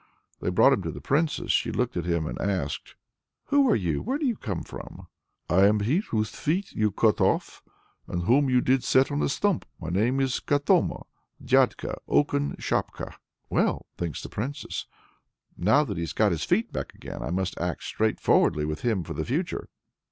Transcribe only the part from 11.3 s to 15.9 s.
dyadka, oaken shapka." "Well," thinks the Princess, "now